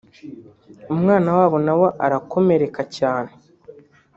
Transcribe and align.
umwana 0.93 1.29
wabo 1.37 1.57
nawe 1.65 1.87
arakomereka 2.05 2.81
cyane 2.97 3.31